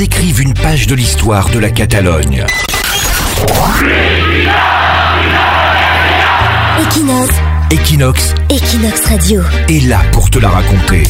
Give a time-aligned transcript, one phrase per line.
[0.00, 2.46] Ils écrivent une page de l'histoire de la Catalogne.
[6.80, 7.34] Equinox,
[7.70, 9.42] Equinox Equinox Radio.
[9.68, 11.02] est là pour te la raconter.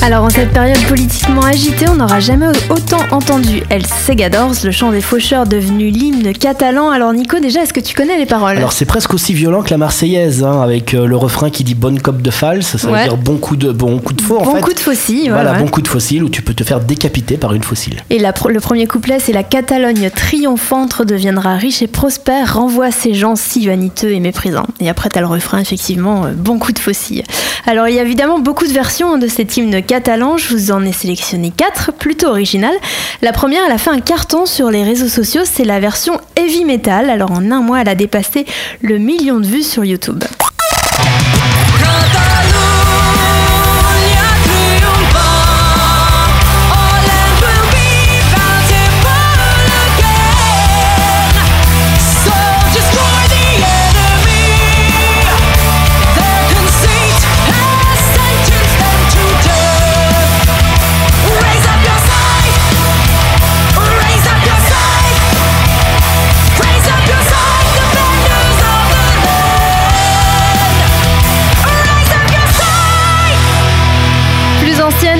[0.00, 4.90] Alors en cette période politiquement agitée, on n'aura jamais autant entendu El Segadors, le chant
[4.90, 6.88] des faucheurs devenu l'hymne catalan.
[6.90, 8.56] Alors Nico, déjà, est-ce que tu connais les paroles?
[8.56, 11.74] Alors c'est presque aussi violent que la Marseillaise, hein, avec euh, le refrain qui dit
[11.74, 13.02] bonne cop de false, ça Ouais.
[13.02, 14.60] veut dire bon coup de bon coup de faux en Bon fait.
[14.62, 15.58] coup de ouais, voilà, ouais.
[15.58, 17.96] bon coup de fossile où tu peux te faire décapiter par une fossile.
[18.08, 23.12] Et la le premier couplet, c'est la Catalogne triomphante redeviendra riche et prospère, renvoie ces
[23.14, 24.66] gens si vaniteux et méprisants.
[24.80, 27.24] Et après, t'as le refrain, effectivement, euh, bon coup de faucille.
[27.66, 30.36] Alors, il y a évidemment beaucoup de versions de cet hymne catalan.
[30.36, 32.76] Je vous en ai sélectionné quatre, plutôt originales.
[33.22, 35.42] La première, elle a fait un carton sur les réseaux sociaux.
[35.44, 37.10] C'est la version heavy metal.
[37.10, 38.46] Alors, en un mois, elle a dépassé
[38.82, 40.22] le million de vues sur YouTube.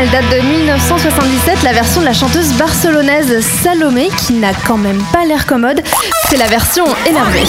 [0.00, 5.02] Elle date de 1977, la version de la chanteuse barcelonaise Salomé, qui n'a quand même
[5.12, 5.82] pas l'air commode.
[6.28, 7.44] C'est la version énervée.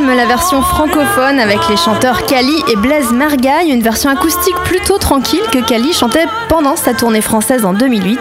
[0.00, 5.42] La version francophone avec les chanteurs Kali et Blaise Margaille, une version acoustique plutôt tranquille
[5.52, 8.18] que Kali chantait pendant sa tournée française en 2008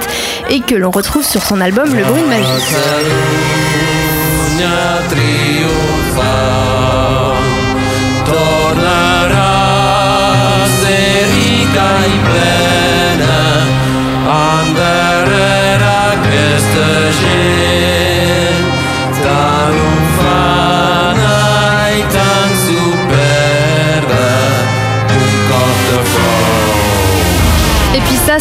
[0.49, 2.44] et que l'on retrouve sur son album Le Bruit de Magie.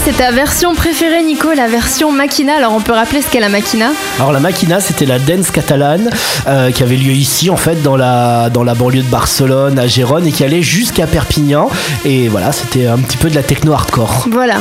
[0.05, 2.55] C'est ta version préférée, Nico, la version Makina.
[2.57, 6.11] Alors on peut rappeler ce qu'est la Makina Alors la Maquina, c'était la dance catalane
[6.47, 9.87] euh, qui avait lieu ici en fait dans la dans la banlieue de Barcelone à
[9.87, 11.69] Gérone et qui allait jusqu'à Perpignan
[12.05, 14.27] et voilà, c'était un petit peu de la techno hardcore.
[14.31, 14.55] Voilà,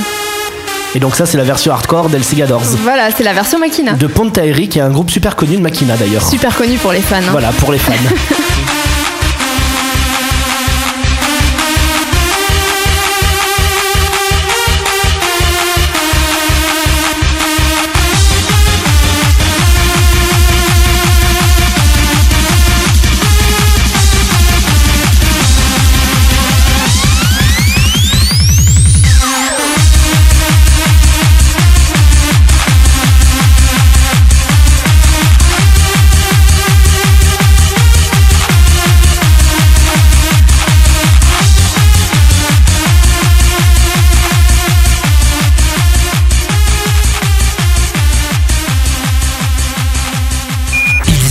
[0.95, 2.61] Et donc ça c'est la version hardcore d'El Segadors.
[2.83, 3.93] voilà, c'est la version Makina.
[3.93, 6.27] De Pontaeri qui est un groupe super connu de Maquina d'ailleurs.
[6.27, 7.15] Super connu pour les fans.
[7.17, 7.31] hein.
[7.31, 7.93] Voilà pour les fans.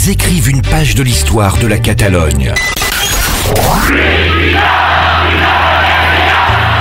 [0.08, 2.54] Ils écrivent une page de l'histoire de la Catalogne.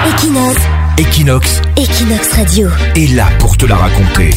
[0.05, 0.57] Equinox,
[0.97, 2.69] Equinox Equinox Radio.
[2.95, 4.29] est là pour te la raconter.